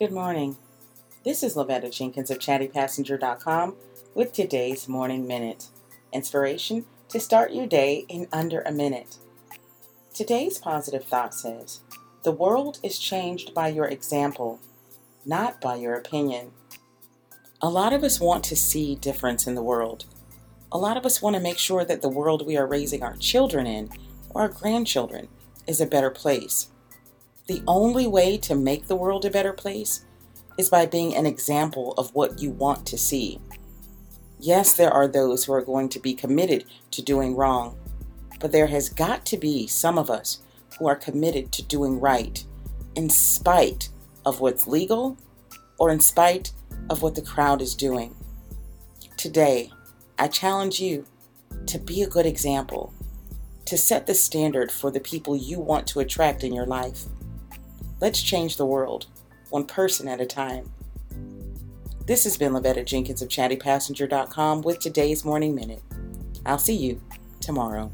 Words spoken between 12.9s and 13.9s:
changed by your